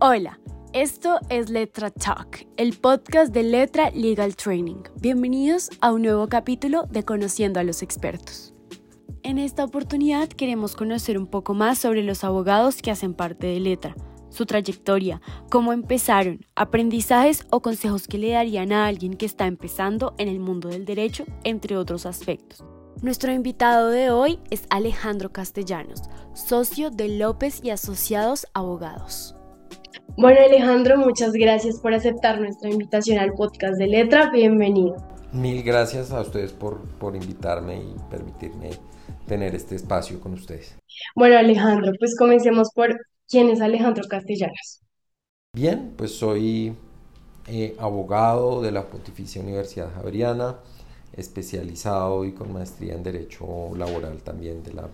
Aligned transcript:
Hola, 0.00 0.38
esto 0.72 1.18
es 1.28 1.50
Letra 1.50 1.90
Talk, 1.90 2.46
el 2.56 2.78
podcast 2.78 3.34
de 3.34 3.42
Letra 3.42 3.90
Legal 3.90 4.36
Training. 4.36 4.84
Bienvenidos 5.00 5.70
a 5.80 5.92
un 5.92 6.02
nuevo 6.02 6.28
capítulo 6.28 6.84
de 6.84 7.02
Conociendo 7.02 7.58
a 7.58 7.64
los 7.64 7.82
expertos. 7.82 8.54
En 9.24 9.38
esta 9.38 9.64
oportunidad 9.64 10.28
queremos 10.28 10.76
conocer 10.76 11.18
un 11.18 11.26
poco 11.26 11.52
más 11.52 11.78
sobre 11.78 12.04
los 12.04 12.22
abogados 12.22 12.80
que 12.80 12.92
hacen 12.92 13.12
parte 13.12 13.48
de 13.48 13.58
Letra, 13.58 13.96
su 14.30 14.46
trayectoria, 14.46 15.20
cómo 15.50 15.72
empezaron, 15.72 16.46
aprendizajes 16.54 17.44
o 17.50 17.60
consejos 17.60 18.06
que 18.06 18.18
le 18.18 18.30
darían 18.30 18.70
a 18.70 18.86
alguien 18.86 19.14
que 19.14 19.26
está 19.26 19.48
empezando 19.48 20.14
en 20.18 20.28
el 20.28 20.38
mundo 20.38 20.68
del 20.68 20.84
derecho, 20.84 21.24
entre 21.42 21.76
otros 21.76 22.06
aspectos. 22.06 22.64
Nuestro 23.02 23.32
invitado 23.32 23.88
de 23.88 24.12
hoy 24.12 24.38
es 24.50 24.62
Alejandro 24.70 25.32
Castellanos, 25.32 26.02
socio 26.34 26.90
de 26.90 27.08
López 27.08 27.58
y 27.64 27.70
Asociados 27.70 28.46
Abogados. 28.54 29.34
Bueno, 30.16 30.40
Alejandro, 30.44 30.98
muchas 30.98 31.32
gracias 31.32 31.78
por 31.80 31.94
aceptar 31.94 32.40
nuestra 32.40 32.70
invitación 32.70 33.18
al 33.18 33.32
podcast 33.32 33.78
de 33.78 33.86
Letra. 33.86 34.30
Bienvenido. 34.30 34.96
Mil 35.32 35.62
gracias 35.62 36.10
a 36.10 36.20
ustedes 36.20 36.52
por, 36.52 36.80
por 36.98 37.14
invitarme 37.14 37.76
y 37.76 37.94
permitirme 38.10 38.70
tener 39.26 39.54
este 39.54 39.76
espacio 39.76 40.20
con 40.20 40.32
ustedes. 40.34 40.76
Bueno, 41.14 41.38
Alejandro, 41.38 41.92
pues 41.98 42.16
comencemos 42.16 42.70
por 42.74 42.96
quién 43.28 43.48
es 43.50 43.60
Alejandro 43.60 44.04
Castellanos. 44.08 44.80
Bien, 45.54 45.94
pues 45.96 46.12
soy 46.12 46.74
eh, 47.46 47.76
abogado 47.78 48.60
de 48.60 48.72
la 48.72 48.86
Pontificia 48.86 49.40
Universidad 49.40 49.92
Javeriana, 49.94 50.56
especializado 51.12 52.24
y 52.24 52.32
con 52.32 52.52
maestría 52.52 52.94
en 52.94 53.02
Derecho 53.02 53.74
Laboral 53.76 54.22
también 54.22 54.62
de 54.62 54.74
la 54.74 54.88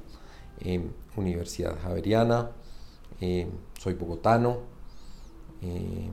eh, 0.60 0.80
Universidad 1.16 1.76
Javeriana. 1.82 2.50
Eh, 3.20 3.46
soy 3.78 3.94
bogotano, 3.94 4.73
eh, 5.64 6.10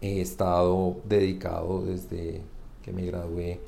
he 0.00 0.20
estado 0.20 0.96
dedicado 1.04 1.84
desde 1.84 2.42
que 2.82 2.92
me 2.92 3.06
gradué 3.06 3.60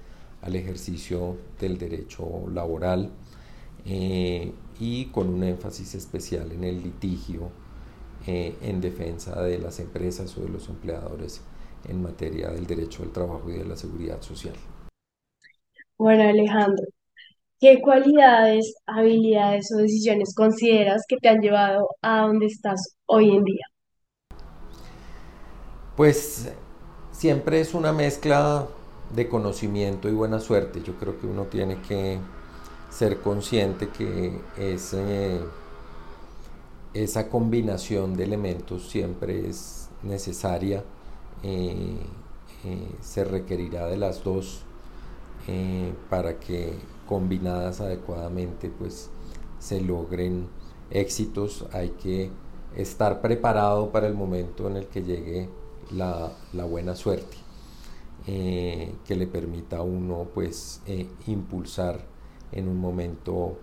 al 0.42 0.56
ejercicio 0.56 1.36
del 1.58 1.78
derecho 1.78 2.44
laboral 2.52 3.10
eh, 3.86 4.52
y 4.78 5.06
con 5.06 5.28
un 5.28 5.42
énfasis 5.42 5.94
especial 5.94 6.52
en 6.52 6.64
el 6.64 6.82
litigio 6.82 7.50
eh, 8.26 8.54
en 8.62 8.80
defensa 8.80 9.42
de 9.42 9.58
las 9.58 9.80
empresas 9.80 10.36
o 10.36 10.42
de 10.42 10.50
los 10.50 10.68
empleadores 10.68 11.42
en 11.88 12.02
materia 12.02 12.50
del 12.50 12.66
derecho 12.66 13.02
al 13.02 13.12
trabajo 13.12 13.50
y 13.50 13.54
de 13.54 13.64
la 13.64 13.76
seguridad 13.76 14.20
social. 14.20 14.54
Bueno, 15.96 16.28
Alejandro, 16.28 16.84
¿qué 17.58 17.80
cualidades, 17.80 18.74
habilidades 18.86 19.70
o 19.74 19.78
decisiones 19.78 20.34
consideras 20.34 21.02
que 21.08 21.16
te 21.16 21.28
han 21.28 21.40
llevado 21.40 21.88
a 22.02 22.22
donde 22.22 22.46
estás 22.46 22.96
hoy 23.06 23.34
en 23.34 23.44
día? 23.44 23.64
Pues 26.00 26.48
siempre 27.12 27.60
es 27.60 27.74
una 27.74 27.92
mezcla 27.92 28.66
de 29.14 29.28
conocimiento 29.28 30.08
y 30.08 30.12
buena 30.12 30.40
suerte. 30.40 30.80
Yo 30.80 30.94
creo 30.94 31.20
que 31.20 31.26
uno 31.26 31.44
tiene 31.44 31.78
que 31.82 32.18
ser 32.88 33.20
consciente 33.20 33.90
que 33.90 34.32
esa 36.94 37.28
combinación 37.28 38.14
de 38.14 38.24
elementos 38.24 38.88
siempre 38.88 39.46
es 39.46 39.90
necesaria. 40.02 40.82
Eh, 41.42 41.98
eh, 42.64 42.88
se 43.02 43.24
requerirá 43.24 43.84
de 43.84 43.98
las 43.98 44.24
dos 44.24 44.62
eh, 45.48 45.92
para 46.08 46.40
que 46.40 46.78
combinadas 47.06 47.82
adecuadamente 47.82 48.70
pues 48.70 49.10
se 49.58 49.82
logren 49.82 50.48
éxitos. 50.90 51.66
Hay 51.74 51.90
que 51.90 52.30
estar 52.74 53.20
preparado 53.20 53.90
para 53.90 54.06
el 54.06 54.14
momento 54.14 54.66
en 54.66 54.78
el 54.78 54.86
que 54.86 55.02
llegue 55.02 55.59
la, 55.92 56.32
buena 56.64 56.94
suerte 56.94 57.36
eh, 58.26 58.94
que 59.06 59.16
le 59.16 59.26
permita 59.26 59.78
a 59.78 59.82
uno 59.82 60.28
pues 60.34 60.82
eh, 60.86 61.08
impulsar 61.26 62.04
en 62.52 62.68
un 62.68 62.78
momento 62.78 63.58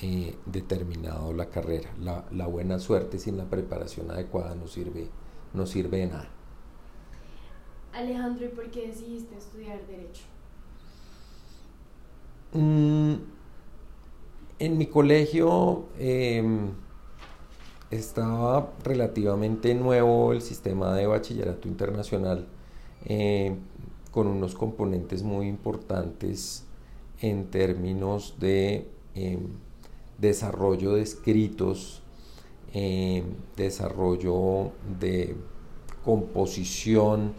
eh, 0.00 0.36
determinado 0.46 1.32
la 1.32 1.46
carrera. 1.46 1.90
La, 2.00 2.46
buena 2.46 2.78
suerte 2.78 3.18
sin 3.18 3.36
la 3.36 3.44
preparación 3.46 4.10
adecuada 4.10 4.54
no 4.54 4.68
sirve, 4.68 5.08
no 5.54 5.66
sirve 5.66 5.98
de 5.98 6.06
nada. 6.06 6.28
Alejandro, 7.92 8.46
¿y 8.46 8.48
por 8.50 8.70
qué 8.70 8.86
decidiste 8.88 9.36
estudiar 9.36 9.84
Derecho? 9.86 10.22
Mm, 12.52 13.14
en 14.60 14.78
mi 14.78 14.86
colegio 14.86 15.88
em, 15.98 16.70
estaba 17.90 18.72
relativamente 18.84 19.74
nuevo 19.74 20.32
el 20.32 20.42
sistema 20.42 20.94
de 20.94 21.06
bachillerato 21.06 21.68
internacional 21.68 22.46
eh, 23.06 23.54
con 24.10 24.26
unos 24.26 24.54
componentes 24.54 25.22
muy 25.22 25.48
importantes 25.48 26.64
en 27.20 27.46
términos 27.46 28.34
de 28.38 28.86
em, 29.14 29.40
desarrollo 30.18 30.94
de 30.94 31.02
escritos, 31.02 32.02
em, 32.72 33.24
desarrollo 33.56 34.72
de 35.00 35.36
composición, 36.04 37.32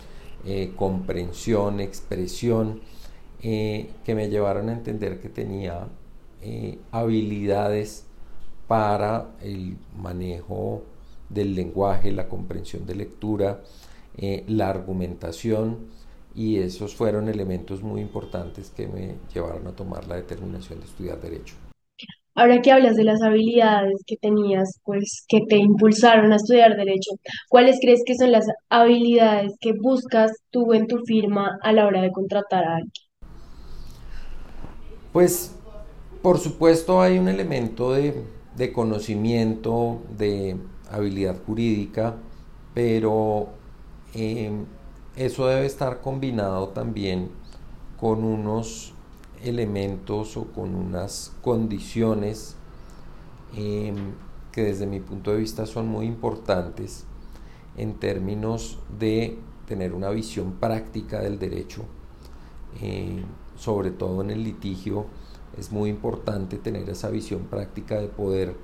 eh, 0.45 0.73
comprensión, 0.75 1.79
expresión, 1.79 2.81
eh, 3.41 3.91
que 4.03 4.15
me 4.15 4.29
llevaron 4.29 4.69
a 4.69 4.73
entender 4.73 5.21
que 5.21 5.29
tenía 5.29 5.87
habilidades 6.91 8.05
para 8.69 9.31
el 9.41 9.77
manejo 9.97 10.83
del 11.27 11.55
lenguaje, 11.55 12.11
la 12.11 12.29
comprensión 12.29 12.85
de 12.85 12.93
lectura, 12.93 13.61
eh, 14.15 14.43
la 14.47 14.69
argumentación 14.69 15.87
y 16.35 16.57
esos 16.57 16.93
fueron 16.93 17.29
elementos 17.29 17.81
muy 17.81 17.99
importantes 17.99 18.69
que 18.69 18.87
me 18.87 19.15
llevaron 19.33 19.65
a 19.65 19.71
tomar 19.71 20.07
la 20.07 20.17
determinación 20.17 20.79
de 20.79 20.85
estudiar 20.85 21.19
derecho. 21.19 21.55
Ahora 22.35 22.61
que 22.61 22.71
hablas 22.71 22.95
de 22.95 23.05
las 23.05 23.23
habilidades 23.23 24.03
que 24.05 24.17
tenías, 24.17 24.79
pues 24.83 25.25
que 25.27 25.39
te 25.49 25.57
impulsaron 25.57 26.31
a 26.31 26.35
estudiar 26.35 26.77
derecho, 26.77 27.09
¿cuáles 27.49 27.79
crees 27.81 28.03
que 28.05 28.15
son 28.15 28.31
las 28.31 28.45
habilidades 28.69 29.53
que 29.59 29.73
buscas 29.81 30.31
tú 30.51 30.73
en 30.75 30.85
tu 30.85 30.99
firma 31.07 31.57
a 31.63 31.73
la 31.73 31.87
hora 31.87 32.03
de 32.03 32.11
contratar 32.11 32.65
a 32.65 32.75
alguien? 32.75 32.93
Pues 35.11 35.55
por 36.21 36.37
supuesto 36.37 37.01
hay 37.01 37.17
un 37.17 37.29
elemento 37.29 37.93
de 37.93 38.38
de 38.59 38.73
conocimiento, 38.73 40.01
de 40.17 40.57
habilidad 40.91 41.37
jurídica, 41.45 42.17
pero 42.73 43.47
em, 44.13 44.65
eso 45.15 45.47
debe 45.47 45.65
estar 45.65 46.01
combinado 46.01 46.67
también 46.67 47.29
con 47.97 48.25
unos 48.25 48.93
elementos 49.41 50.35
o 50.35 50.43
con 50.51 50.75
unas 50.75 51.31
condiciones 51.41 52.57
em, 53.55 53.95
que 54.51 54.63
desde 54.63 54.85
mi 54.85 54.99
punto 54.99 55.31
de 55.31 55.37
vista 55.37 55.65
son 55.65 55.87
muy 55.87 56.05
importantes 56.05 57.05
en 57.77 57.93
términos 57.93 58.77
de 58.99 59.39
tener 59.69 59.93
una 59.93 60.09
visión 60.09 60.51
práctica 60.59 61.21
del 61.21 61.39
derecho, 61.39 61.85
em, 62.81 63.23
sobre 63.55 63.91
todo 63.91 64.21
en 64.21 64.31
el 64.31 64.43
litigio 64.43 65.05
es 65.57 65.71
muy 65.71 65.89
importante 65.89 66.57
tener 66.57 66.89
esa 66.89 67.09
visión 67.09 67.41
práctica 67.43 67.99
de 67.99 68.07
poder 68.07 68.55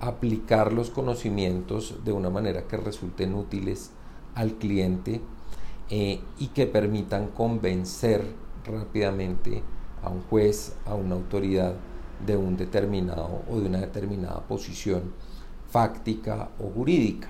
aplicar 0.00 0.72
los 0.72 0.90
conocimientos 0.90 1.96
de 2.04 2.12
una 2.12 2.30
manera 2.30 2.66
que 2.66 2.76
resulten 2.76 3.34
útiles 3.34 3.90
al 4.34 4.54
cliente 4.54 5.20
eh, 5.90 6.20
y 6.38 6.48
que 6.48 6.66
permitan 6.66 7.28
convencer 7.28 8.24
rápidamente 8.64 9.62
a 10.02 10.08
un 10.08 10.22
juez, 10.22 10.74
a 10.86 10.94
una 10.94 11.16
autoridad 11.16 11.74
de 12.24 12.36
un 12.36 12.56
determinado 12.56 13.42
o 13.50 13.60
de 13.60 13.66
una 13.66 13.80
determinada 13.80 14.40
posición 14.46 15.12
fáctica 15.68 16.50
o 16.58 16.70
jurídica. 16.70 17.28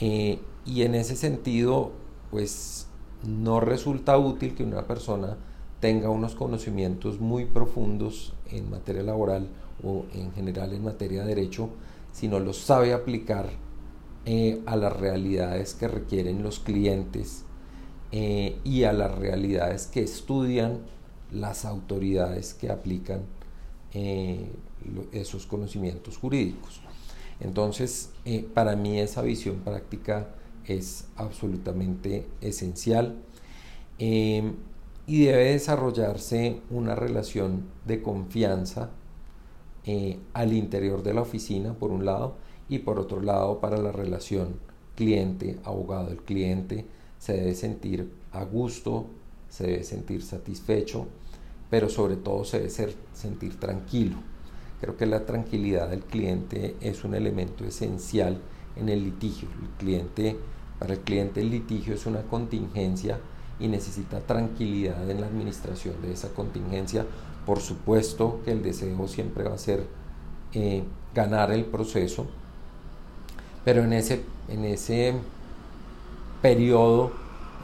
Eh, 0.00 0.40
y 0.64 0.82
en 0.82 0.94
ese 0.94 1.16
sentido, 1.16 1.92
pues 2.30 2.86
no 3.24 3.60
resulta 3.60 4.18
útil 4.18 4.54
que 4.54 4.64
una 4.64 4.86
persona 4.86 5.36
tenga 5.82 6.10
unos 6.10 6.36
conocimientos 6.36 7.18
muy 7.18 7.44
profundos 7.44 8.34
en 8.52 8.70
materia 8.70 9.02
laboral 9.02 9.48
o 9.82 10.04
en 10.14 10.32
general 10.32 10.72
en 10.72 10.84
materia 10.84 11.22
de 11.22 11.34
derecho, 11.34 11.70
sino 12.12 12.38
los 12.38 12.58
sabe 12.58 12.92
aplicar 12.92 13.50
eh, 14.24 14.60
a 14.64 14.76
las 14.76 14.96
realidades 14.96 15.74
que 15.74 15.88
requieren 15.88 16.44
los 16.44 16.60
clientes 16.60 17.42
eh, 18.12 18.60
y 18.62 18.84
a 18.84 18.92
las 18.92 19.12
realidades 19.18 19.88
que 19.88 20.04
estudian 20.04 20.78
las 21.32 21.64
autoridades 21.64 22.54
que 22.54 22.70
aplican 22.70 23.22
eh, 23.92 24.52
esos 25.10 25.46
conocimientos 25.46 26.16
jurídicos. 26.16 26.80
Entonces, 27.40 28.10
para 28.54 28.76
mí 28.76 29.00
esa 29.00 29.20
visión 29.22 29.56
práctica 29.64 30.28
es 30.64 31.06
absolutamente 31.16 32.28
esencial 32.40 33.16
y 35.06 35.24
debe 35.24 35.52
desarrollarse 35.52 36.60
una 36.70 36.94
relación 36.94 37.64
de 37.86 38.02
confianza 38.02 38.90
eh, 39.84 40.20
al 40.32 40.52
interior 40.52 41.02
de 41.02 41.14
la 41.14 41.22
oficina, 41.22 41.74
por 41.74 41.90
un 41.90 42.04
lado, 42.04 42.34
y 42.68 42.78
por 42.78 42.98
otro 42.98 43.20
lado 43.20 43.58
para 43.60 43.76
la 43.78 43.92
relación 43.92 44.56
cliente-abogado. 44.94 46.10
El 46.10 46.22
cliente 46.22 46.86
se 47.18 47.34
debe 47.34 47.54
sentir 47.54 48.12
a 48.30 48.44
gusto, 48.44 49.06
se 49.48 49.66
debe 49.66 49.84
sentir 49.84 50.22
satisfecho, 50.22 51.06
pero 51.68 51.88
sobre 51.88 52.16
todo 52.16 52.44
se 52.44 52.58
debe 52.58 52.70
ser, 52.70 52.94
sentir 53.12 53.58
tranquilo. 53.58 54.16
Creo 54.80 54.96
que 54.96 55.06
la 55.06 55.26
tranquilidad 55.26 55.88
del 55.88 56.04
cliente 56.04 56.76
es 56.80 57.04
un 57.04 57.14
elemento 57.14 57.64
esencial 57.64 58.40
en 58.76 58.88
el 58.88 59.04
litigio. 59.04 59.48
El 59.60 59.68
cliente, 59.78 60.36
para 60.78 60.94
el 60.94 61.00
cliente 61.00 61.40
el 61.40 61.50
litigio 61.50 61.94
es 61.94 62.06
una 62.06 62.22
contingencia 62.22 63.20
y 63.58 63.68
necesita 63.68 64.20
tranquilidad 64.20 65.08
en 65.10 65.20
la 65.20 65.26
administración 65.26 65.94
de 66.02 66.12
esa 66.12 66.28
contingencia. 66.28 67.06
Por 67.46 67.60
supuesto 67.60 68.40
que 68.44 68.52
el 68.52 68.62
deseo 68.62 69.08
siempre 69.08 69.44
va 69.44 69.54
a 69.54 69.58
ser 69.58 69.86
eh, 70.52 70.84
ganar 71.14 71.50
el 71.50 71.64
proceso, 71.64 72.26
pero 73.64 73.82
en 73.84 73.92
ese, 73.92 74.24
en 74.48 74.64
ese 74.64 75.14
periodo 76.40 77.12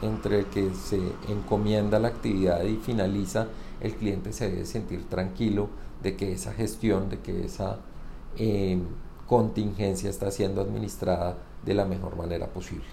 entre 0.01 0.39
el 0.39 0.45
que 0.45 0.73
se 0.73 0.99
encomienda 1.27 1.99
la 1.99 2.07
actividad 2.09 2.63
y 2.63 2.77
finaliza, 2.77 3.47
el 3.81 3.95
cliente 3.95 4.33
se 4.33 4.49
debe 4.49 4.65
sentir 4.65 5.07
tranquilo 5.09 5.69
de 6.01 6.15
que 6.15 6.31
esa 6.31 6.53
gestión, 6.53 7.09
de 7.09 7.19
que 7.19 7.45
esa 7.45 7.79
eh, 8.37 8.79
contingencia 9.27 10.09
está 10.09 10.31
siendo 10.31 10.61
administrada 10.61 11.37
de 11.65 11.73
la 11.73 11.85
mejor 11.85 12.15
manera 12.15 12.47
posible. 12.47 12.85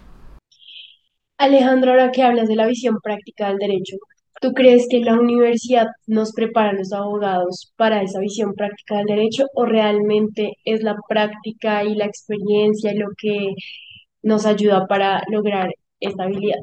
Alejandro, 1.38 1.90
ahora 1.90 2.12
que 2.12 2.22
hablas 2.22 2.48
de 2.48 2.56
la 2.56 2.66
visión 2.66 2.98
práctica 3.02 3.48
del 3.48 3.58
derecho, 3.58 3.96
¿tú 4.40 4.52
crees 4.54 4.86
que 4.88 5.00
la 5.00 5.14
universidad 5.14 5.86
nos 6.06 6.32
prepara 6.32 6.70
a 6.70 6.72
los 6.72 6.92
abogados 6.94 7.74
para 7.76 8.02
esa 8.02 8.20
visión 8.20 8.54
práctica 8.54 8.96
del 8.96 9.06
derecho 9.06 9.44
o 9.54 9.66
realmente 9.66 10.54
es 10.64 10.82
la 10.82 10.96
práctica 11.06 11.84
y 11.84 11.94
la 11.94 12.06
experiencia 12.06 12.94
lo 12.94 13.08
que 13.18 13.54
nos 14.22 14.46
ayuda 14.46 14.86
para 14.86 15.22
lograr 15.30 15.68
esta 16.00 16.24
habilidad? 16.24 16.60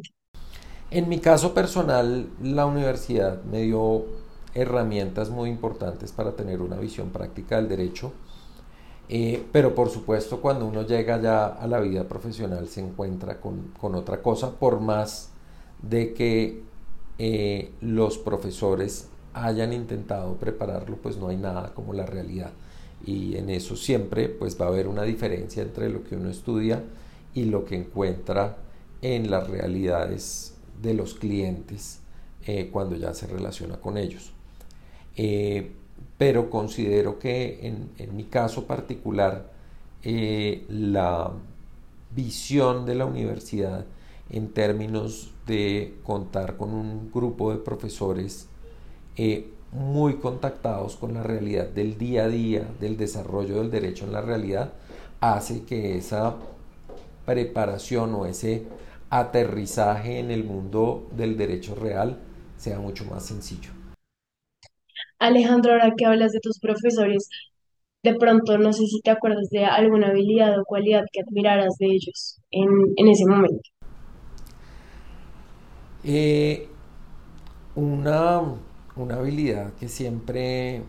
En 0.90 1.08
mi 1.08 1.19
caso 1.19 1.54
personal, 1.54 2.30
la 2.42 2.66
universidad 2.66 3.44
me 3.44 3.62
dio 3.62 4.06
herramientas 4.56 5.30
muy 5.30 5.50
importantes 5.50 6.12
para 6.12 6.36
tener 6.36 6.62
una 6.62 6.78
visión 6.78 7.12
práctica 7.12 7.58
del 7.58 7.69
derecho 7.69 8.12
eh, 9.15 9.44
pero 9.51 9.75
por 9.75 9.92
supuesto 9.92 10.42
cuando 10.42 10.65
uno 10.65 10.88
llega 10.88 11.21
ya 11.21 11.45
a 11.45 11.68
la 11.68 11.80
vida 11.80 12.07
profesional 12.07 12.68
se 12.68 12.81
encuentra 12.81 13.39
con, 13.39 13.71
otra 13.80 14.24
cosa, 14.24 14.57
por 14.57 14.80
más 14.80 15.30
de 15.83 16.15
que 16.15 16.63
eh, 17.19 17.71
los 17.80 18.18
profesores 18.18 19.10
hayan 19.36 19.71
intentado 19.71 20.33
prepararlo, 20.38 20.95
pues 20.95 21.18
no 21.18 21.27
hay 21.27 21.38
nada 21.38 21.75
como 21.75 21.94
la 21.94 22.07
realidad. 22.07 22.54
Y 23.06 23.38
en 23.38 23.51
eso 23.51 23.75
siempre 23.75 24.30
pues 24.30 24.60
va 24.60 24.65
a 24.65 24.69
haber 24.69 24.88
una 24.88 25.04
diferencia 25.04 25.62
entre 25.62 25.89
lo 25.89 26.04
que 26.04 26.16
uno 26.16 26.31
estudia 26.31 26.81
y 27.36 27.45
lo 27.45 27.66
que 27.66 27.75
encuentra 27.75 28.57
en 29.04 29.30
las 29.30 29.48
realidades 29.48 30.56
de 30.81 30.95
los 30.95 31.13
clientes 31.13 32.00
eh, 32.48 32.71
cuando 32.74 32.95
ya 32.95 33.13
se 33.13 33.27
relaciona 33.27 33.77
con 33.77 34.00
ellos 34.00 34.33
pero 36.24 36.50
considero 36.50 37.20
que 37.20 37.68
en, 37.68 38.16
mi 38.16 38.24
caso 38.24 38.66
particular 38.66 39.52
eh, 40.04 40.64
la 40.70 41.31
visión 42.16 42.86
de 42.86 42.96
la 42.96 43.06
universidad 43.06 43.84
en 44.30 44.54
términos 44.54 45.34
de 45.46 45.96
contar 46.02 46.56
con 46.56 46.74
un 46.74 47.12
grupo 47.14 47.52
de 47.52 47.58
profesores 47.58 48.48
eh, 49.18 49.50
muy 49.74 50.14
contactados 50.16 50.96
con 50.96 51.14
la 51.14 51.24
realidad 51.24 51.68
del 51.68 51.98
día 51.98 52.24
a 52.24 52.30
día, 52.30 52.69
del 52.80 52.96
desarrollo 52.96 53.58
del 53.58 53.69
derecho 53.69 54.06
en 54.06 54.14
la 54.14 54.22
realidad, 54.22 54.72
hace 55.19 55.64
que 55.64 55.98
esa 55.98 56.38
preparación 57.26 58.16
o 58.16 58.28
ese 58.28 58.64
aterrizaje 59.10 60.19
en 60.19 60.31
el 60.31 60.46
mundo 60.46 61.06
del 61.18 61.36
derecho 61.36 61.76
real 61.76 62.18
sea 62.56 62.80
mucho 62.80 63.04
más 63.04 63.26
sencillo. 63.26 63.82
Alejandro, 65.19 65.74
ahora 65.74 65.94
que 65.98 66.06
hablas 66.06 66.31
de 66.31 66.39
tus 66.39 66.60
profesores, 66.60 67.30
de 68.04 68.15
pronto 68.15 68.57
no 68.57 68.74
sé 68.74 68.86
si 68.86 69.01
te 69.01 69.12
acuerdas 69.12 69.50
de 69.50 69.65
alguna 69.65 70.07
habilidad 70.07 70.60
o 70.60 70.65
cualidad 70.65 71.04
que 71.12 71.21
admiraras 71.21 71.75
de 71.80 71.88
ellos 71.88 72.39
en, 72.51 73.07
ese 73.07 73.25
momento. 73.25 73.69
Eh, 76.04 76.68
una, 77.75 78.42
habilidad 79.10 79.74
que 79.75 79.88
siempre 79.88 80.81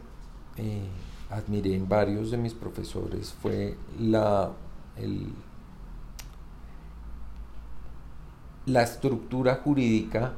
eh, 0.56 0.82
admiré 1.30 1.76
en 1.76 1.88
varios 1.88 2.32
de 2.32 2.36
mis 2.36 2.52
profesores 2.52 3.32
fue 3.32 3.76
la, 4.00 4.50
la 8.66 8.82
estructura 8.82 9.60
jurídica 9.62 10.32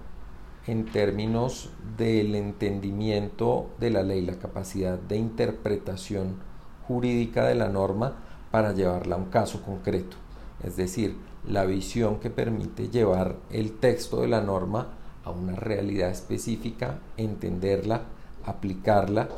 en 0.67 0.87
términos 0.87 1.71
del 1.97 2.35
entendimiento 2.35 3.71
de 3.79 3.91
la 3.91 4.03
ley, 4.03 4.23
la 4.23 4.39
capacidad 4.39 4.99
de 4.99 5.17
interpretación 5.17 6.37
jurídica 6.87 7.45
de 7.45 7.55
la 7.55 7.69
norma 7.69 8.17
para 8.51 8.73
llevarla 8.73 9.17
a 9.17 9.19
un 9.19 9.27
caso 9.27 9.63
concreto. 9.63 10.17
Es 10.63 10.77
decir, 10.77 11.17
la 11.47 11.65
visión 11.65 12.19
que 12.19 12.31
permite 12.31 12.89
llevar 12.89 13.37
el 13.51 13.73
texto 13.73 14.21
de 14.23 14.29
la 14.29 14.41
norma 14.41 14.89
a 15.25 15.31
una 15.31 15.55
realidad 15.55 16.11
específica, 16.11 16.99
entenderla, 17.17 18.03
aplicarla 18.45 19.29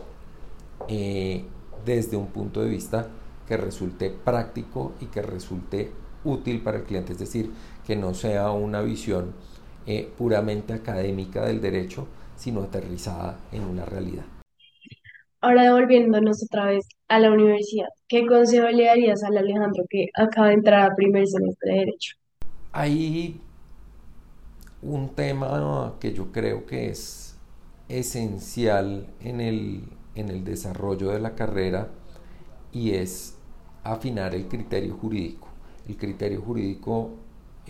eh, 0.89 1.45
desde 1.85 2.17
un 2.17 2.29
punto 2.29 2.63
de 2.63 2.71
vista 2.71 3.09
que 3.47 3.57
resulte 3.57 4.11
práctico 4.11 4.93
y 5.01 5.07
que 5.07 5.23
resulte 5.23 5.91
útil 6.25 6.61
para 6.63 6.79
el 6.79 6.85
cliente, 6.85 7.13
es 7.13 7.19
decir, 7.19 7.51
que 7.87 7.97
no 7.97 8.13
sea 8.15 8.51
una 8.51 8.83
visión 8.83 9.33
eh, 9.91 10.07
puramente 10.19 10.75
académica 10.75 11.47
del 11.47 11.63
derecho, 11.63 12.07
sino 12.37 12.61
aterrizada 12.61 13.39
en 13.53 13.65
una 13.65 13.87
realidad. 13.87 14.27
Ahora 15.41 15.63
devolviéndonos 15.63 16.45
otra 16.45 16.67
vez 16.67 16.87
a 17.09 17.19
la 17.19 17.31
universidad, 17.31 17.89
¿qué 18.07 18.27
consejo 18.27 18.69
le 18.69 18.85
darías 18.85 19.25
al 19.25 19.39
Alejandro 19.39 19.85
que 19.89 20.09
acaba 20.15 20.49
de 20.49 20.55
entrar 20.57 20.91
a 20.91 20.95
primer 20.95 21.27
semestre 21.27 21.73
de 21.73 21.79
Derecho? 21.79 22.17
Hay 22.73 23.41
un 24.83 25.09
tema 25.15 25.95
que 25.99 26.13
yo 26.13 26.33
creo 26.33 26.67
que 26.67 26.91
es 26.91 27.39
esencial 27.89 29.07
en 29.25 29.41
el, 29.41 29.85
en 30.15 30.29
el 30.29 30.45
desarrollo 30.45 31.13
de 31.13 31.21
la 31.21 31.35
carrera 31.35 31.89
y 32.73 32.91
es 32.91 33.39
afinar 33.85 34.35
el 34.35 34.49
criterio 34.49 34.95
jurídico. 34.99 35.49
El 35.89 35.97
criterio 35.97 36.43
jurídico 36.43 37.13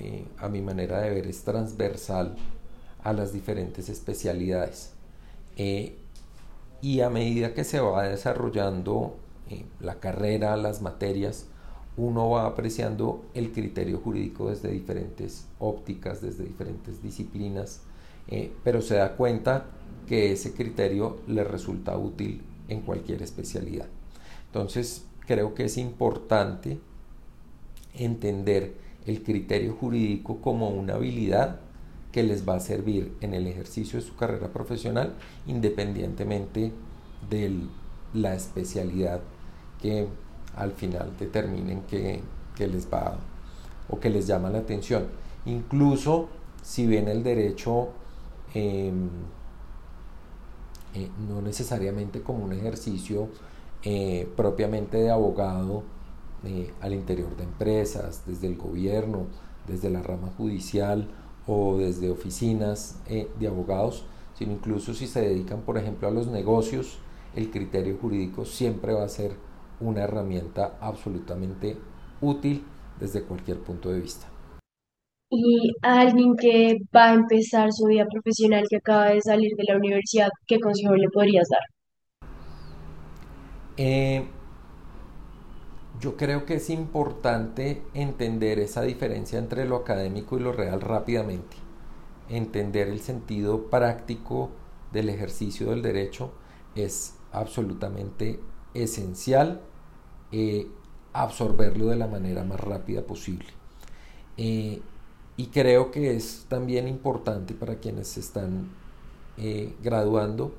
eh, 0.00 0.24
a 0.38 0.48
mi 0.48 0.60
manera 0.60 1.00
de 1.00 1.10
ver, 1.10 1.26
es 1.26 1.42
transversal 1.42 2.36
a 3.02 3.12
las 3.12 3.32
diferentes 3.32 3.88
especialidades. 3.88 4.92
Eh, 5.56 5.96
y 6.80 7.00
a 7.00 7.10
medida 7.10 7.54
que 7.54 7.64
se 7.64 7.80
va 7.80 8.04
desarrollando 8.04 9.16
eh, 9.50 9.64
la 9.80 9.96
carrera, 9.96 10.56
las 10.56 10.82
materias, 10.82 11.46
uno 11.96 12.30
va 12.30 12.46
apreciando 12.46 13.24
el 13.34 13.50
criterio 13.52 13.98
jurídico 13.98 14.50
desde 14.50 14.70
diferentes 14.70 15.46
ópticas, 15.58 16.22
desde 16.22 16.44
diferentes 16.44 17.02
disciplinas, 17.02 17.80
pero 18.62 18.82
se 18.82 18.96
da 18.96 19.16
cuenta 19.16 19.66
que 20.06 20.32
ese 20.32 20.52
criterio 20.52 21.18
le 21.26 21.42
resulta 21.42 21.96
útil 21.96 22.42
en 22.68 22.82
cualquier 22.82 23.22
especialidad. 23.22 23.86
Entonces, 24.46 25.06
creo 25.26 25.54
que 25.54 25.64
es 25.64 25.76
importante 25.76 26.78
entender 27.94 28.74
el 29.08 29.22
criterio 29.22 29.74
jurídico 29.74 30.40
como 30.40 30.68
una 30.68 30.94
habilidad 30.94 31.60
que 32.12 32.22
les 32.22 32.48
va 32.48 32.56
a 32.56 32.60
servir 32.60 33.16
en 33.20 33.34
el 33.34 33.46
ejercicio 33.46 33.98
de 33.98 34.04
su 34.04 34.16
carrera 34.16 34.48
profesional 34.52 35.14
independientemente 35.46 36.72
de 37.28 37.52
la 38.14 38.34
especialidad 38.34 39.20
que 39.80 40.06
al 40.56 40.72
final 40.72 41.12
determinen 41.18 41.82
que, 41.82 42.20
les 42.58 42.92
va 42.92 43.16
o 43.88 44.00
que 44.00 44.10
les 44.10 44.26
llama 44.26 44.50
la 44.50 44.58
atención. 44.58 45.06
Incluso 45.46 46.28
si 46.62 46.86
bien 46.86 47.06
el 47.06 47.22
derecho 47.22 47.90
em, 48.52 49.08
eh, 50.94 51.08
no 51.28 51.40
necesariamente 51.40 52.22
como 52.22 52.44
un 52.44 52.52
ejercicio 52.52 53.28
eh, 53.84 54.28
propiamente 54.36 54.96
de 54.96 55.10
abogado, 55.10 55.84
eh, 56.44 56.72
al 56.80 56.94
interior 56.94 57.36
de 57.36 57.44
empresas, 57.44 58.22
desde 58.26 58.46
el 58.46 58.56
gobierno, 58.56 59.26
desde 59.66 59.90
la 59.90 60.02
rama 60.02 60.28
judicial 60.36 61.08
o 61.46 61.78
desde 61.78 62.10
oficinas 62.10 63.00
eh, 63.08 63.28
de 63.38 63.48
abogados, 63.48 64.04
sino 64.34 64.52
incluso 64.52 64.94
si 64.94 65.06
se 65.06 65.20
dedican, 65.20 65.62
por 65.62 65.78
ejemplo, 65.78 66.08
a 66.08 66.10
los 66.10 66.28
negocios, 66.28 66.98
el 67.34 67.50
criterio 67.50 67.98
jurídico 68.00 68.44
siempre 68.44 68.92
va 68.92 69.04
a 69.04 69.08
ser 69.08 69.32
una 69.80 70.02
herramienta 70.02 70.76
absolutamente 70.80 71.76
útil 72.20 72.64
desde 73.00 73.22
cualquier 73.22 73.58
punto 73.58 73.90
de 73.90 74.00
vista. 74.00 74.26
Y 75.30 75.72
a 75.82 76.00
alguien 76.00 76.36
que 76.36 76.76
va 76.94 77.10
a 77.10 77.14
empezar 77.14 77.72
su 77.72 77.86
vida 77.86 78.06
profesional, 78.10 78.64
que 78.68 78.76
acaba 78.76 79.10
de 79.10 79.20
salir 79.20 79.52
de 79.56 79.64
la 79.68 79.76
universidad, 79.76 80.30
¿qué 80.46 80.58
consejo 80.58 80.94
le 80.94 81.08
podrías 81.10 81.48
dar? 81.48 81.60
Eh, 83.76 84.26
yo 86.00 86.16
creo 86.16 86.44
que 86.46 86.54
es 86.54 86.70
importante 86.70 87.82
entender 87.94 88.58
esa 88.58 88.82
diferencia 88.82 89.38
entre 89.38 89.64
lo 89.64 89.76
académico 89.76 90.36
y 90.36 90.40
lo 90.40 90.52
real 90.52 90.80
rápidamente, 90.80 91.56
entender 92.28 92.88
el 92.88 93.00
sentido 93.00 93.68
práctico 93.68 94.50
del 94.92 95.08
ejercicio 95.08 95.70
del 95.70 95.82
derecho 95.82 96.32
es 96.74 97.14
absolutamente 97.32 98.40
esencial 98.74 99.60
eh, 100.30 100.68
absorberlo 101.12 101.86
de 101.86 101.96
la 101.96 102.06
manera 102.06 102.44
más 102.44 102.60
rápida 102.60 103.02
posible. 103.02 103.48
Eh, 104.36 104.80
y 105.36 105.46
creo 105.48 105.90
que 105.90 106.16
es 106.16 106.46
también 106.48 106.86
importante 106.88 107.54
para 107.54 107.76
quienes 107.76 108.08
se 108.08 108.20
están 108.20 108.68
eh, 109.36 109.74
graduando 109.82 110.52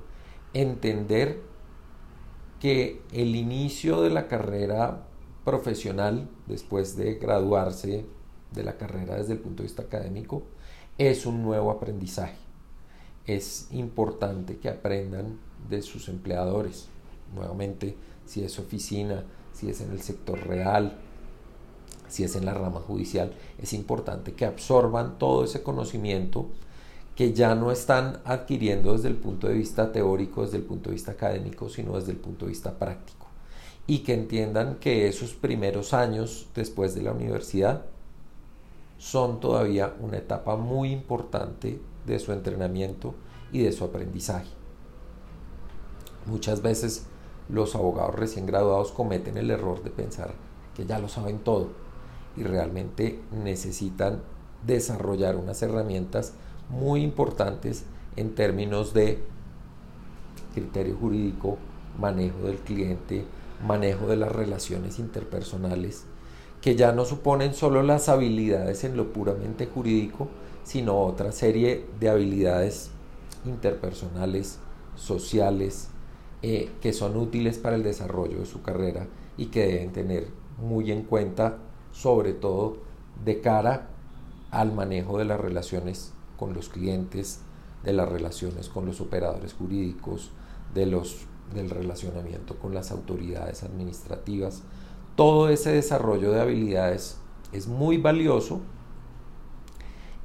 entender 0.53 1.41
que 2.59 3.01
el 3.11 3.35
inicio 3.35 4.01
de 4.01 4.09
la 4.09 4.27
carrera 4.27 5.05
profesional, 5.49 6.29
después 6.45 6.95
de 6.95 7.15
graduarse 7.15 8.05
de 8.51 8.63
la 8.63 8.77
carrera 8.77 9.15
desde 9.15 9.33
el 9.33 9.39
punto 9.39 9.63
de 9.63 9.67
vista 9.67 9.81
académico, 9.81 10.43
es 10.99 11.25
un 11.25 11.41
nuevo 11.41 11.71
aprendizaje. 11.71 12.37
Es 13.25 13.67
importante 13.71 14.57
que 14.57 14.69
aprendan 14.69 15.39
de 15.67 15.81
sus 15.81 16.07
empleadores. 16.07 16.87
Nuevamente, 17.33 17.97
si 18.27 18.43
es 18.43 18.59
oficina, 18.59 19.23
si 19.51 19.71
es 19.71 19.81
en 19.81 19.89
el 19.89 20.01
sector 20.01 20.39
real, 20.45 20.99
si 22.07 22.23
es 22.23 22.35
en 22.35 22.45
la 22.45 22.53
rama 22.53 22.81
judicial, 22.81 23.33
es 23.57 23.73
importante 23.73 24.33
que 24.33 24.45
absorban 24.45 25.17
todo 25.17 25.43
ese 25.43 25.63
conocimiento 25.63 26.45
que 27.15 27.33
ya 27.33 27.55
no 27.55 27.71
están 27.71 28.21
adquiriendo 28.23 28.93
desde 28.93 29.07
el 29.07 29.15
punto 29.15 29.47
de 29.47 29.55
vista 29.55 29.91
teórico, 29.91 30.43
desde 30.43 30.57
el 30.57 30.63
punto 30.63 30.91
de 30.91 30.93
vista 30.93 31.13
académico, 31.13 31.69
sino 31.69 31.95
desde 31.95 32.11
el 32.11 32.19
punto 32.19 32.45
de 32.45 32.51
vista 32.51 32.77
práctico. 32.77 33.28
Y 33.89 34.03
que 34.03 34.13
entiendan 34.13 34.75
que 34.75 35.07
esos 35.07 35.33
primeros 35.33 35.95
años 35.95 36.47
después 36.53 36.93
de 36.93 37.01
la 37.01 37.11
universidad 37.11 37.85
son 38.99 39.39
todavía 39.39 39.95
una 39.99 40.17
etapa 40.17 40.57
muy 40.57 40.91
importante 40.91 41.81
de 42.05 42.19
su 42.19 42.31
entrenamiento 42.31 43.15
y 43.51 43.63
de 43.63 43.71
su 43.71 43.83
aprendizaje. 43.83 44.51
Muchas 46.27 46.61
veces 46.61 47.07
los 47.49 47.73
abogados 47.73 48.13
recién 48.13 48.45
graduados 48.45 48.91
cometen 48.91 49.37
el 49.37 49.49
error 49.49 49.81
de 49.81 49.89
pensar 49.89 50.35
que 50.75 50.85
ya 50.85 50.99
lo 50.99 51.09
saben 51.09 51.39
todo 51.39 51.69
y 52.37 52.43
realmente 52.43 53.19
necesitan 53.43 54.21
desarrollar 54.67 55.35
unas 55.35 55.63
herramientas 55.63 56.33
muy 56.69 57.01
importantes 57.01 57.85
en 58.17 58.35
términos 58.35 58.93
de 58.93 59.23
criterio 60.53 60.95
jurídico, 60.95 61.57
manejo 61.97 62.37
del 62.43 62.57
cliente, 62.57 63.25
manejo 63.65 64.07
de 64.07 64.17
las 64.17 64.31
relaciones 64.31 64.99
interpersonales, 64.99 66.05
que 66.61 66.75
ya 66.75 66.91
no 66.91 67.05
suponen 67.05 67.53
solo 67.53 67.83
las 67.83 68.09
habilidades 68.09 68.83
en 68.83 68.97
lo 68.97 69.13
puramente 69.13 69.65
jurídico, 69.67 70.27
sino 70.63 70.99
otra 70.99 71.31
serie 71.31 71.85
de 71.99 72.09
habilidades 72.09 72.91
interpersonales, 73.45 74.59
sociales, 74.95 75.89
eh, 76.41 76.69
que 76.81 76.93
son 76.93 77.17
útiles 77.17 77.57
para 77.57 77.75
el 77.75 77.83
desarrollo 77.83 78.39
de 78.39 78.45
su 78.45 78.61
carrera 78.61 79.07
y 79.37 79.47
que 79.47 79.65
deben 79.65 79.91
tener 79.91 80.27
muy 80.57 80.91
en 80.91 81.03
cuenta, 81.03 81.57
sobre 81.91 82.33
todo 82.33 82.77
de 83.23 83.41
cara 83.41 83.89
al 84.51 84.73
manejo 84.73 85.17
de 85.17 85.25
las 85.25 85.39
relaciones 85.39 86.13
con 86.37 86.53
los 86.53 86.69
clientes, 86.69 87.41
de 87.83 87.93
las 87.93 88.09
relaciones 88.09 88.69
con 88.69 88.85
los 88.85 89.01
operadores 89.01 89.53
jurídicos, 89.53 90.31
de 90.73 90.85
los, 90.85 91.25
del 91.53 91.69
relacionamiento 91.69 92.57
con 92.57 92.73
las 92.73 92.91
autoridades 92.91 93.63
administrativas. 93.63 94.63
Todo 95.15 95.49
ese 95.49 95.71
desarrollo 95.71 96.31
de 96.31 96.41
habilidades 96.41 97.17
es 97.51 97.67
muy 97.67 97.97
valioso 97.97 98.61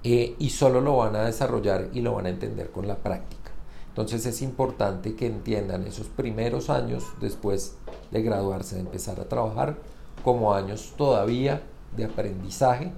eh, 0.03 0.37
y 0.39 0.51
solo 0.51 0.81
lo 0.81 0.99
van 0.99 1.17
a 1.17 1.25
desarrollar 1.25 1.89
y 1.93 2.01
lo 2.01 2.15
van 2.15 2.27
a 2.27 2.31
entender 2.31 2.71
con 2.71 2.87
la 2.87 2.97
práctica. 2.97 3.51
Entonces 3.89 4.27
es 4.27 4.43
importante 4.43 5.15
que 5.15 5.27
entiendan 5.27 5.87
esos 5.87 6.09
primeros 6.09 6.69
años 6.69 7.05
después 7.21 7.77
de 8.11 8.23
graduarse, 8.23 8.75
de 8.75 8.83
empezar 8.83 9.21
a 9.21 9.29
trabajar, 9.29 9.79
como 10.25 10.55
años 10.55 10.95
todavía 10.97 11.63
de 11.97 12.05
aprendizaje 12.05 12.93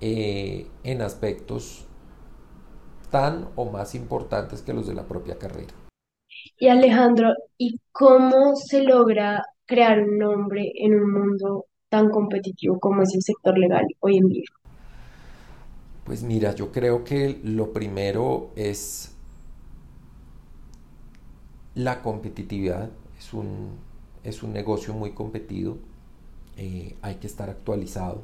eh, 0.00 0.66
en 0.84 1.02
aspectos 1.02 1.84
tan 3.10 3.48
o 3.56 3.70
más 3.70 3.94
importantes 3.94 4.62
que 4.62 4.72
los 4.72 4.86
de 4.86 4.94
la 4.94 5.04
propia 5.04 5.38
carrera. 5.38 5.72
Y 6.58 6.68
Alejandro, 6.68 7.34
¿y 7.58 7.80
cómo 7.92 8.54
se 8.56 8.82
logra 8.82 9.42
crear 9.66 10.00
un 10.00 10.18
nombre 10.18 10.72
en 10.76 10.94
un 10.94 11.12
mundo 11.12 11.66
tan 11.88 12.10
competitivo 12.10 12.78
como 12.78 13.02
es 13.02 13.14
el 13.14 13.22
sector 13.22 13.58
legal 13.58 13.86
hoy 14.00 14.18
en 14.18 14.28
día? 14.28 14.44
Pues 16.04 16.22
mira, 16.22 16.54
yo 16.54 16.72
creo 16.72 17.04
que 17.04 17.40
lo 17.44 17.72
primero 17.72 18.50
es 18.56 19.14
la 21.74 22.02
competitividad 22.02 22.90
es 23.18 23.32
un, 23.34 23.78
es 24.24 24.42
un 24.42 24.52
negocio 24.52 24.94
muy 24.94 25.12
competido, 25.12 25.78
eh, 26.56 26.96
hay 27.02 27.16
que 27.16 27.26
estar 27.26 27.50
actualizado. 27.50 28.22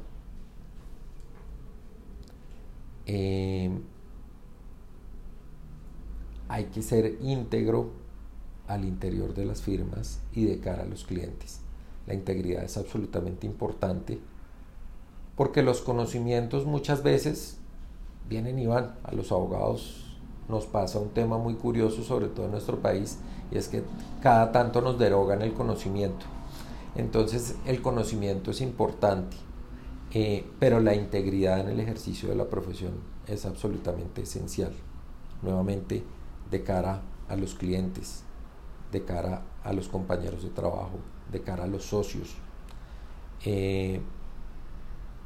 Eh, 3.05 3.69
hay 6.49 6.65
que 6.65 6.81
ser 6.81 7.17
íntegro 7.21 7.91
al 8.67 8.85
interior 8.85 9.33
de 9.33 9.45
las 9.45 9.61
firmas 9.61 10.19
y 10.33 10.45
de 10.45 10.59
cara 10.59 10.83
a 10.83 10.87
los 10.87 11.05
clientes. 11.05 11.59
La 12.05 12.13
integridad 12.13 12.63
es 12.63 12.77
absolutamente 12.77 13.45
importante 13.45 14.19
porque 15.35 15.61
los 15.61 15.81
conocimientos 15.81 16.65
muchas 16.65 17.03
veces 17.03 17.57
vienen 18.27 18.59
y 18.59 18.65
van. 18.65 18.95
A 19.03 19.13
los 19.13 19.31
abogados 19.31 20.17
nos 20.49 20.65
pasa 20.65 20.99
un 20.99 21.09
tema 21.09 21.37
muy 21.37 21.55
curioso, 21.55 22.03
sobre 22.03 22.27
todo 22.27 22.45
en 22.45 22.51
nuestro 22.51 22.79
país, 22.79 23.17
y 23.51 23.57
es 23.57 23.67
que 23.67 23.83
cada 24.21 24.51
tanto 24.51 24.81
nos 24.81 24.97
derogan 24.97 25.41
el 25.41 25.53
conocimiento. 25.53 26.25
Entonces 26.95 27.55
el 27.65 27.81
conocimiento 27.81 28.51
es 28.51 28.61
importante, 28.61 29.37
eh, 30.13 30.45
pero 30.59 30.79
la 30.79 30.95
integridad 30.95 31.59
en 31.59 31.69
el 31.69 31.79
ejercicio 31.79 32.29
de 32.29 32.35
la 32.35 32.45
profesión 32.45 32.93
es 33.27 33.45
absolutamente 33.45 34.23
esencial. 34.23 34.71
Nuevamente, 35.43 36.03
de 36.49 36.63
cara 36.63 37.01
a 37.29 37.35
los 37.35 37.53
clientes, 37.53 38.23
de 38.91 39.03
cara 39.03 39.43
a 39.63 39.73
los 39.73 39.87
compañeros 39.87 40.43
de 40.43 40.49
trabajo, 40.49 40.99
de 41.31 41.41
cara 41.41 41.63
a 41.63 41.67
los 41.67 41.83
socios. 41.83 42.35
Eh, 43.45 44.01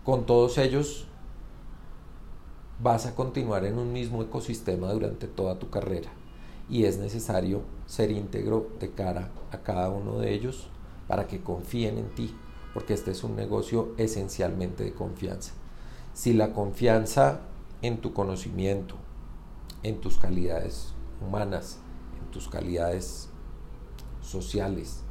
con 0.03 0.25
todos 0.25 0.57
ellos 0.57 1.07
vas 2.81 3.05
a 3.05 3.15
continuar 3.15 3.65
en 3.65 3.77
un 3.77 3.93
mismo 3.93 4.23
ecosistema 4.23 4.91
durante 4.91 5.27
toda 5.27 5.59
tu 5.59 5.69
carrera 5.69 6.09
y 6.69 6.85
es 6.85 6.97
necesario 6.97 7.61
ser 7.85 8.11
íntegro 8.11 8.69
de 8.79 8.91
cara 8.91 9.29
a 9.51 9.59
cada 9.59 9.89
uno 9.89 10.17
de 10.17 10.33
ellos 10.33 10.69
para 11.07 11.27
que 11.27 11.41
confíen 11.41 11.97
en 11.97 12.09
ti, 12.15 12.33
porque 12.73 12.93
este 12.93 13.11
es 13.11 13.23
un 13.23 13.35
negocio 13.35 13.93
esencialmente 13.97 14.85
de 14.85 14.93
confianza. 14.93 15.53
Si 16.13 16.33
la 16.33 16.53
confianza 16.53 17.41
en 17.81 17.99
tu 17.99 18.13
conocimiento, 18.13 18.95
en 19.83 19.99
tus 19.99 20.17
calidades 20.17 20.93
humanas, 21.21 21.79
en 22.19 22.31
tus 22.31 22.47
calidades 22.47 23.30
sociales, 24.31 25.03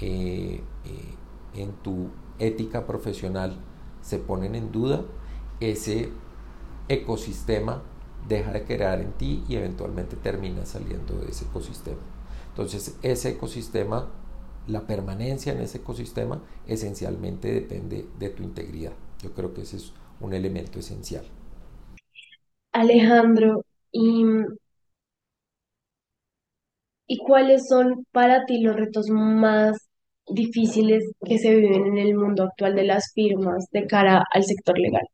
eh, 0.00 0.60
eh, 0.84 1.60
en 1.60 1.72
tu 1.82 2.08
ética 2.38 2.86
profesional 2.86 3.56
se 4.02 4.18
ponen 4.18 4.54
en 4.54 4.70
duda, 4.70 5.04
ese 5.60 6.10
ecosistema 6.88 7.82
deja 8.28 8.52
de 8.52 8.64
crear 8.64 9.00
en 9.00 9.12
ti 9.12 9.44
y 9.48 9.56
eventualmente 9.56 10.16
termina 10.16 10.64
saliendo 10.66 11.14
de 11.16 11.30
ese 11.30 11.46
ecosistema. 11.46 12.00
Entonces, 12.50 12.96
ese 13.02 13.30
ecosistema, 13.30 14.08
la 14.66 14.86
permanencia 14.86 15.52
en 15.52 15.60
ese 15.60 15.78
ecosistema, 15.78 16.42
esencialmente 16.66 17.52
depende 17.52 18.06
de 18.18 18.28
tu 18.30 18.42
integridad. 18.42 18.92
Yo 19.22 19.32
creo 19.32 19.54
que 19.54 19.62
ese 19.62 19.76
es 19.76 19.92
un 20.20 20.34
elemento 20.34 20.78
esencial. 20.78 21.24
Alejandro, 22.72 23.64
¿y, 23.92 24.24
¿y 27.08 27.18
cuáles 27.18 27.68
son 27.68 28.06
para 28.12 28.46
ti 28.46 28.60
los 28.62 28.76
retos 28.76 29.08
más 29.10 29.78
difíciles 30.28 31.10
que 31.24 31.38
se 31.38 31.54
viven 31.54 31.86
en 31.86 31.98
el 31.98 32.14
mundo 32.16 32.44
actual 32.44 32.74
de 32.76 32.84
las 32.84 33.12
firmas 33.14 33.66
de 33.72 33.86
cara 33.86 34.24
al 34.32 34.44
sector 34.44 34.78
legal? 34.78 35.06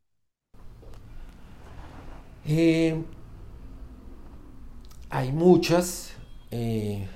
Eh, 2.47 2.95
hay 5.09 5.31
muchas, 5.31 6.13
eh, 6.51 7.07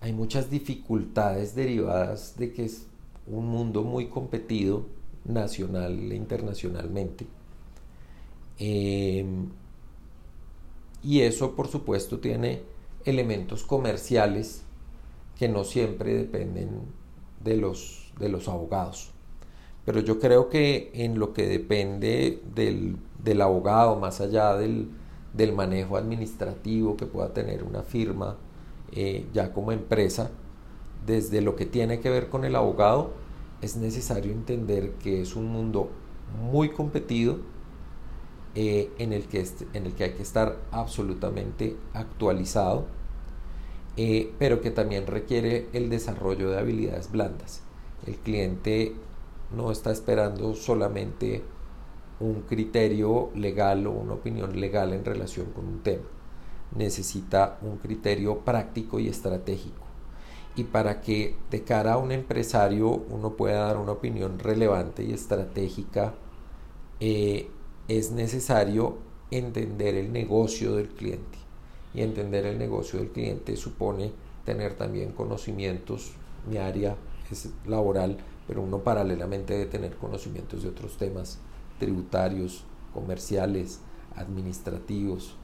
hay 0.00 0.12
muchas 0.12 0.50
dificultades 0.50 1.54
derivadas 1.54 2.36
de 2.38 2.52
que 2.52 2.64
es 2.64 2.86
un 3.26 3.46
mundo 3.48 3.82
muy 3.82 4.08
competido 4.08 4.86
nacional 5.24 6.12
e 6.12 6.14
internacionalmente. 6.16 7.26
Eh, 8.58 9.24
y 11.02 11.20
eso, 11.20 11.54
por 11.54 11.68
supuesto, 11.68 12.18
tiene 12.20 12.62
elementos 13.04 13.64
comerciales 13.64 14.62
que 15.38 15.48
no 15.48 15.64
siempre 15.64 16.14
dependen 16.14 16.82
de 17.42 17.56
los, 17.56 18.12
de 18.18 18.28
los 18.28 18.48
abogados. 18.48 19.10
pero 19.84 20.00
yo 20.00 20.18
creo 20.18 20.48
que 20.48 20.90
en 20.94 21.18
lo 21.18 21.34
que 21.34 21.46
depende 21.46 22.42
del, 22.54 23.40
abogado, 23.42 23.96
más 23.96 24.20
allá 24.20 24.54
del, 24.56 24.88
manejo 25.54 25.96
administrativo 25.96 26.96
que 26.96 27.06
pueda 27.06 27.34
tener 27.34 27.64
una 27.64 27.82
firma 27.82 28.36
eh, 28.92 29.26
ya 29.32 29.52
como 29.52 29.72
empresa, 29.72 30.30
desde 31.04 31.42
lo 31.42 31.54
que 31.54 31.66
tiene 31.66 32.00
que 32.00 32.08
ver 32.08 32.28
con 32.30 32.44
el 32.44 32.56
abogado, 32.56 33.12
es 33.60 33.76
necesario 33.76 34.32
entender 34.32 34.92
que 34.92 35.20
es 35.20 35.36
un 35.36 35.48
mundo 35.48 35.90
muy 36.50 36.70
competido 36.70 37.38
eh, 38.54 38.90
en, 38.98 39.12
el 39.12 39.24
que 39.24 39.44
en 39.72 39.86
el 39.86 39.94
que 39.94 40.04
hay 40.04 40.12
que 40.12 40.22
estar 40.22 40.58
absolutamente 40.70 41.76
actualizado, 41.92 42.86
eh, 43.96 44.32
pero 44.38 44.60
que 44.60 44.70
también 44.70 45.06
requiere 45.06 45.68
el 45.72 45.90
desarrollo 45.90 46.50
de 46.50 46.58
habilidades 46.58 47.10
blandas. 47.10 47.62
El 48.06 48.16
cliente 48.16 48.94
no 49.56 49.70
está 49.70 49.90
esperando 49.90 50.54
solamente 50.54 51.42
un 52.20 52.42
criterio 52.42 53.30
legal 53.34 53.86
o 53.86 53.92
una 53.92 54.14
opinión 54.14 54.60
legal 54.60 54.92
en 54.92 55.04
relación 55.04 55.46
con 55.46 55.66
un 55.66 55.82
tema. 55.82 56.04
Necesita 56.76 57.58
un 57.62 57.78
criterio 57.78 58.38
práctico 58.40 58.98
y 59.00 59.08
estratégico. 59.08 59.82
Y 60.56 60.64
para 60.64 61.00
que 61.00 61.36
de 61.50 61.64
cara 61.64 61.94
a 61.94 61.98
un 61.98 62.12
empresario 62.12 62.88
uno 62.88 63.30
pueda 63.30 63.66
dar 63.66 63.76
una 63.76 63.92
opinión 63.92 64.38
relevante 64.38 65.02
y 65.02 65.12
estratégica, 65.12 66.14
eh, 67.00 67.50
es 67.88 68.10
necesario 68.10 68.98
entender 69.30 69.94
el 69.94 70.12
negocio 70.12 70.76
del 70.76 70.88
cliente. 70.88 71.38
Y 71.94 72.02
entender 72.02 72.46
el 72.46 72.58
negocio 72.58 72.98
del 72.98 73.10
cliente 73.10 73.56
supone 73.56 74.12
tener 74.44 74.74
también 74.74 75.12
conocimientos, 75.12 76.12
mi 76.48 76.58
área 76.58 76.96
es 77.30 77.50
laboral, 77.66 78.18
pero 78.46 78.62
uno 78.62 78.78
paralelamente 78.78 79.54
debe 79.54 79.66
tener 79.66 79.96
conocimientos 79.96 80.62
de 80.62 80.68
otros 80.68 80.96
temas 80.96 81.38
tributarios, 81.78 82.64
comerciales, 82.92 83.80
administrativos, 84.16 85.36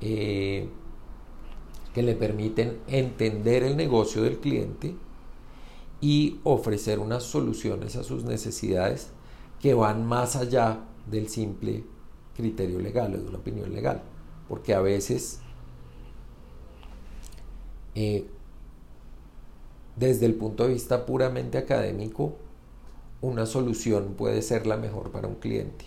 eh, 0.00 0.68
que 1.94 2.02
le 2.02 2.14
permiten 2.14 2.78
entender 2.88 3.62
el 3.62 3.76
negocio 3.76 4.22
del 4.22 4.38
cliente 4.38 4.94
y 6.00 6.40
ofrecer 6.42 6.98
unas 6.98 7.22
soluciones 7.22 7.96
a 7.96 8.02
sus 8.02 8.24
necesidades 8.24 9.08
que 9.60 9.74
van 9.74 10.04
más 10.04 10.36
allá 10.36 10.80
del 11.10 11.28
simple 11.28 11.84
criterio 12.34 12.80
legal 12.80 13.14
o 13.14 13.18
de 13.18 13.28
una 13.28 13.38
opinión 13.38 13.72
legal. 13.72 14.02
Porque 14.48 14.74
a 14.74 14.80
veces, 14.80 15.40
eh, 17.94 18.26
desde 19.96 20.26
el 20.26 20.34
punto 20.34 20.64
de 20.64 20.74
vista 20.74 21.06
puramente 21.06 21.58
académico, 21.58 22.36
una 23.20 23.46
solución 23.46 24.14
puede 24.18 24.42
ser 24.42 24.66
la 24.66 24.76
mejor 24.76 25.10
para 25.10 25.28
un 25.28 25.36
cliente, 25.36 25.86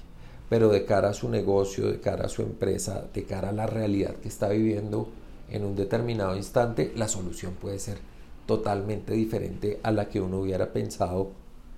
pero 0.50 0.70
de 0.70 0.86
cara 0.86 1.10
a 1.10 1.14
su 1.14 1.30
negocio, 1.30 1.92
de 1.92 2.00
cara 2.00 2.26
a 2.26 2.30
su 2.30 2.42
empresa, 2.42 3.08
de 3.14 3.26
cara 3.26 3.50
a 3.50 3.54
la 3.54 3.68
realidad 3.68 4.16
que 4.16 4.28
está 4.28 4.50
viviendo 4.50 5.10
en 5.50 5.64
un 5.64 5.76
determinado 5.76 6.36
instante, 6.36 6.92
la 6.96 7.08
solución 7.08 7.54
puede 7.54 7.80
ser 7.80 8.00
totalmente 8.48 9.14
diferente 9.14 9.80
a 9.84 9.92
la 9.92 10.10
que 10.10 10.20
uno 10.20 10.40
hubiera 10.40 10.74
pensado 10.74 11.32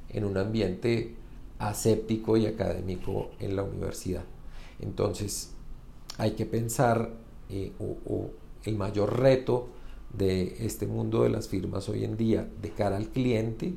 en 0.09 0.23
un 0.23 0.37
ambiente 0.37 1.15
aséptico 1.59 2.37
y 2.37 2.47
académico 2.47 3.29
en 3.39 3.55
la 3.55 3.63
universidad. 3.63 4.23
Entonces, 4.79 5.51
hay 6.17 6.31
que 6.31 6.45
pensar, 6.45 7.11
eh, 7.49 7.71
o, 7.79 8.31
el 8.63 8.75
mayor 8.75 9.19
reto 9.19 9.69
de 10.13 10.65
este 10.65 10.85
mundo 10.85 11.23
de 11.23 11.29
las 11.29 11.47
firmas 11.47 11.87
hoy 11.87 12.03
en 12.03 12.17
día 12.17 12.49
de 12.61 12.71
cara 12.71 12.97
al 12.97 13.07
cliente 13.07 13.73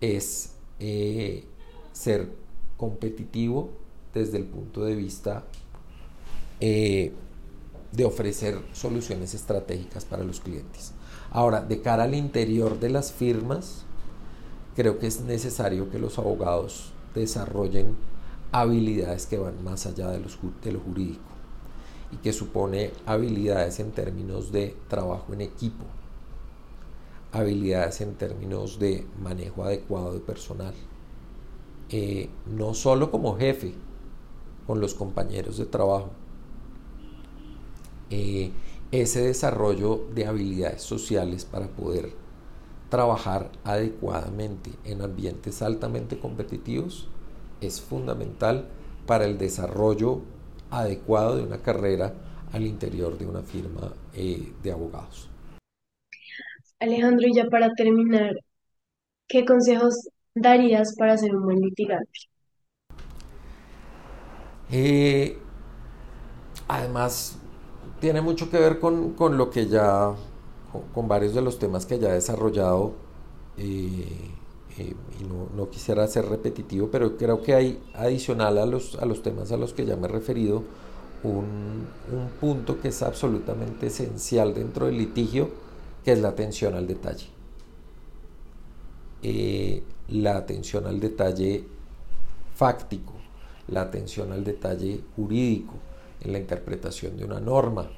es 0.00 0.52
eh, 0.78 1.44
ser 1.92 2.28
competitivo 2.76 3.70
desde 4.12 4.38
el 4.38 4.44
punto 4.44 4.84
de 4.84 4.94
vista 4.94 5.44
eh, 6.60 7.12
de 7.92 8.04
ofrecer 8.04 8.60
soluciones 8.72 9.32
estratégicas 9.32 10.04
para 10.04 10.24
los 10.24 10.40
clientes. 10.40 10.92
Ahora, 11.30 11.62
de 11.62 11.80
cara 11.80 12.04
al 12.04 12.14
interior 12.14 12.78
de 12.78 12.90
las 12.90 13.12
firmas, 13.12 13.84
creo 14.78 15.00
que 15.00 15.08
es 15.08 15.22
necesario 15.22 15.90
que 15.90 15.98
los 15.98 16.20
abogados 16.20 16.92
desarrollen 17.12 17.96
habilidades 18.52 19.26
que 19.26 19.36
van 19.36 19.64
más 19.64 19.86
allá 19.86 20.08
de, 20.10 20.20
lo 20.20 20.78
jurídico 20.78 21.20
y 22.12 22.18
que 22.18 22.32
supone 22.32 22.92
habilidades 23.04 23.80
en 23.80 23.90
términos 23.90 24.52
de 24.52 24.76
trabajo 24.86 25.32
en 25.32 25.40
equipo, 25.40 25.84
habilidades 27.32 28.02
en 28.02 28.14
términos 28.14 28.78
de 28.78 29.04
manejo 29.20 29.64
adecuado 29.64 30.14
de 30.14 30.20
personal, 30.20 30.74
eh, 31.90 32.30
no 32.46 32.72
solo 32.72 33.10
como 33.10 33.36
jefe 33.36 33.74
con 34.64 34.80
los 34.80 34.94
compañeros 34.94 35.58
de 35.58 35.66
trabajo, 35.66 36.10
eh, 38.10 38.52
ese 38.92 39.22
desarrollo 39.22 40.06
de 40.14 40.26
habilidades 40.26 40.82
sociales 40.82 41.44
para 41.44 41.66
poder 41.66 42.27
trabajar 42.88 43.50
adecuadamente 43.64 44.70
en 44.84 45.02
ambientes 45.02 45.62
altamente 45.62 46.18
competitivos 46.18 47.08
es 47.60 47.80
fundamental 47.80 48.66
para 49.06 49.24
el 49.24 49.38
desarrollo 49.38 50.20
adecuado 50.70 51.36
de 51.36 51.42
una 51.42 51.58
carrera 51.58 52.14
al 52.52 52.66
interior 52.66 53.18
de 53.18 53.26
una 53.26 53.42
firma 53.42 53.92
eh, 54.14 54.52
de 54.62 54.72
abogados. 54.72 55.28
Alejandro, 56.80 57.26
y 57.26 57.34
ya 57.34 57.46
para 57.46 57.72
terminar, 57.74 58.36
¿qué 59.26 59.44
consejos 59.44 60.08
darías 60.34 60.94
para 60.96 61.16
ser 61.16 61.34
un 61.34 61.44
buen 61.44 61.60
litigante? 61.60 62.20
Eh, 64.70 65.38
además, 66.68 67.38
tiene 68.00 68.20
mucho 68.20 68.50
que 68.50 68.58
ver 68.58 68.78
con, 68.78 69.14
con 69.14 69.36
lo 69.36 69.50
que 69.50 69.66
ya 69.66 70.14
con, 70.94 71.08
varios 71.08 71.34
de 71.34 71.42
los 71.42 71.58
temas 71.58 71.86
que 71.86 71.98
ya 71.98 72.10
he 72.10 72.14
desarrollado 72.14 72.92
y 73.56 74.04
no, 75.56 75.68
quisiera 75.70 76.06
ser 76.06 76.26
repetitivo, 76.26 76.88
pero 76.90 77.16
creo 77.16 77.42
que 77.42 77.54
hay 77.54 77.82
adicional 77.94 78.58
a 78.58 78.66
los, 78.66 78.94
a 78.96 79.04
los 79.04 79.22
temas 79.22 79.50
a 79.52 79.56
los 79.56 79.72
que 79.72 79.84
ya 79.84 79.96
me 79.96 80.06
he 80.06 80.10
referido 80.10 80.62
un, 81.22 81.86
punto 82.40 82.80
que 82.80 82.88
es 82.88 83.02
absolutamente 83.02 83.88
esencial 83.88 84.54
dentro 84.54 84.86
del 84.86 84.98
litigio, 84.98 85.50
que 86.04 86.12
es 86.12 86.20
la 86.20 86.28
atención 86.28 86.74
al 86.74 86.86
detalle. 86.86 87.26
Eh, 89.22 89.82
la 90.08 90.36
atención 90.36 90.86
al 90.86 91.00
detalle 91.00 91.64
fáctico, 92.54 93.14
la 93.66 93.82
atención 93.82 94.32
al 94.32 94.44
detalle 94.44 95.00
jurídico, 95.16 95.74
en 96.20 96.32
la 96.32 96.38
interpretación 96.38 97.16
de 97.16 97.24
una 97.24 97.40
norma, 97.40 97.90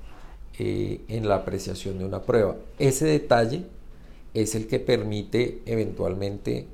eh, 0.62 1.00
en 1.08 1.26
la 1.26 1.36
apreciación 1.36 1.96
de 1.96 2.04
una 2.04 2.20
prueba. 2.20 2.54
Ese 2.78 3.06
detalle 3.06 3.64
es 4.34 4.54
el 4.54 4.66
que 4.66 4.78
permite 4.78 5.62
eventualmente 5.64 6.66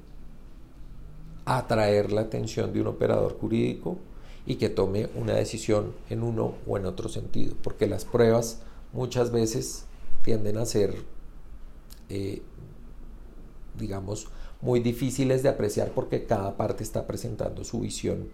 atraer 1.45 2.11
la 2.11 2.23
atención 2.23 2.73
de 2.73 2.81
un 2.81 2.89
operador 2.89 3.39
jurídico 3.39 3.97
y 4.45 4.57
que 4.57 4.71
tome 4.71 5.09
una 5.15 5.35
decisión 5.35 5.93
en 6.11 6.25
uno 6.25 6.55
o 6.67 6.77
en 6.77 6.87
otro 6.87 7.09
sentido, 7.09 7.55
porque 7.63 7.87
las 7.87 8.05
pruebas 8.05 8.61
muchas 8.93 9.31
veces 9.31 9.85
tienden 10.25 10.59
a 10.59 10.67
ser, 10.67 10.97
eh, 12.09 12.43
digamos, 13.79 14.27
muy 14.63 14.81
difíciles 14.81 15.45
de 15.45 15.49
apreciar 15.49 15.93
porque 15.93 16.25
cada 16.25 16.57
parte 16.57 16.83
está 16.83 17.07
presentando 17.07 17.63
su 17.63 17.79
visión 17.79 18.31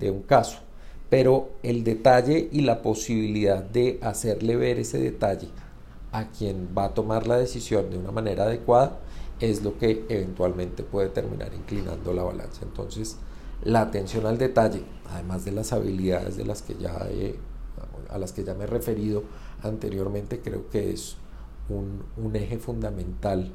de 0.00 0.10
un 0.10 0.22
caso 0.22 0.58
pero 1.10 1.50
el 1.62 1.84
detalle 1.84 2.48
y 2.52 2.62
la 2.62 2.82
posibilidad 2.82 3.62
de 3.62 3.98
hacerle 4.02 4.56
ver 4.56 4.78
ese 4.78 4.98
detalle 4.98 5.48
a 6.12 6.28
quien 6.30 6.68
va 6.76 6.86
a 6.86 6.94
tomar 6.94 7.26
la 7.26 7.36
decisión 7.36 7.90
de 7.90 7.98
una 7.98 8.10
manera 8.10 8.44
adecuada 8.44 8.98
es 9.40 9.62
lo 9.62 9.78
que 9.78 10.04
eventualmente 10.08 10.82
puede 10.82 11.08
terminar 11.08 11.52
inclinando 11.54 12.12
la 12.12 12.24
balanza. 12.24 12.62
Entonces, 12.64 13.16
la 13.62 13.82
atención 13.82 14.26
al 14.26 14.38
detalle, 14.38 14.82
además 15.10 15.44
de 15.44 15.52
las 15.52 15.72
habilidades 15.72 16.36
de 16.36 16.44
las 16.44 16.62
que 16.62 16.74
ya 16.76 17.08
a 18.08 18.18
las 18.18 18.32
que 18.32 18.44
ya 18.44 18.54
me 18.54 18.64
he 18.64 18.66
referido 18.66 19.22
anteriormente, 19.62 20.40
creo 20.40 20.68
que 20.70 20.92
es 20.92 21.16
un, 21.68 22.04
un 22.16 22.36
eje 22.36 22.58
fundamental 22.58 23.52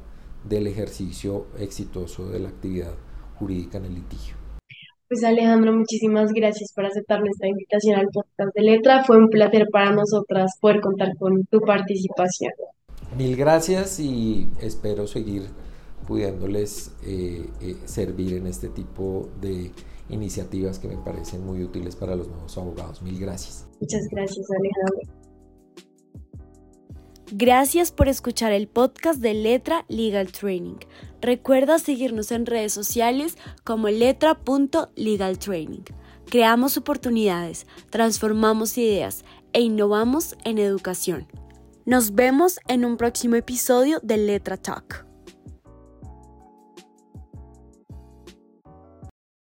del 0.48 0.66
ejercicio 0.66 1.46
exitoso 1.58 2.28
de 2.28 2.40
la 2.40 2.50
actividad 2.50 2.94
jurídica 3.38 3.78
en 3.78 3.86
el 3.86 3.94
litigio. 3.94 4.43
Pues 5.14 5.22
Alejandro, 5.22 5.72
muchísimas 5.72 6.32
gracias 6.32 6.72
por 6.72 6.86
aceptar 6.86 7.20
nuestra 7.20 7.46
invitación 7.46 8.00
al 8.00 8.08
podcast 8.08 8.52
de 8.52 8.62
Letra. 8.62 9.04
Fue 9.04 9.16
un 9.16 9.28
placer 9.28 9.68
para 9.70 9.92
nosotras 9.92 10.58
poder 10.60 10.80
contar 10.80 11.16
con 11.16 11.44
tu 11.44 11.60
participación. 11.60 12.50
Mil 13.16 13.36
gracias 13.36 14.00
y 14.00 14.48
espero 14.60 15.06
seguir 15.06 15.42
pudiéndoles 16.08 16.96
eh, 17.06 17.48
eh, 17.60 17.76
servir 17.84 18.34
en 18.34 18.48
este 18.48 18.68
tipo 18.70 19.28
de 19.40 19.70
iniciativas 20.08 20.80
que 20.80 20.88
me 20.88 20.96
parecen 20.96 21.46
muy 21.46 21.62
útiles 21.62 21.94
para 21.94 22.16
los 22.16 22.26
nuevos 22.26 22.58
abogados. 22.58 23.00
Mil 23.00 23.20
gracias. 23.20 23.68
Muchas 23.80 24.08
gracias, 24.10 24.44
Alejandro. 24.50 25.24
Gracias 27.32 27.90
por 27.90 28.08
escuchar 28.08 28.52
el 28.52 28.66
podcast 28.66 29.20
de 29.20 29.34
Letra 29.34 29.84
Legal 29.88 30.32
Training. 30.32 30.76
Recuerda 31.24 31.78
seguirnos 31.78 32.30
en 32.32 32.44
redes 32.44 32.74
sociales 32.74 33.38
como 33.64 33.88
letra.legaltraining. 33.88 35.84
Creamos 36.26 36.76
oportunidades, 36.76 37.66
transformamos 37.88 38.76
ideas 38.76 39.24
e 39.54 39.62
innovamos 39.62 40.36
en 40.44 40.58
educación. 40.58 41.26
Nos 41.86 42.14
vemos 42.14 42.60
en 42.68 42.84
un 42.84 42.98
próximo 42.98 43.36
episodio 43.36 44.00
de 44.02 44.18
Letra 44.18 44.58
Talk. 44.58 45.06